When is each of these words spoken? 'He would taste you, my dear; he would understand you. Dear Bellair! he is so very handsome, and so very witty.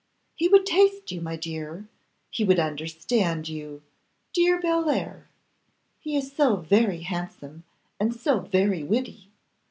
'He 0.35 0.47
would 0.47 0.65
taste 0.65 1.11
you, 1.11 1.21
my 1.21 1.35
dear; 1.35 1.87
he 2.31 2.43
would 2.43 2.57
understand 2.57 3.47
you. 3.47 3.83
Dear 4.33 4.59
Bellair! 4.59 5.25
he 5.99 6.17
is 6.17 6.31
so 6.35 6.55
very 6.55 7.01
handsome, 7.01 7.65
and 7.99 8.11
so 8.11 8.39
very 8.39 8.81
witty. 8.81 9.27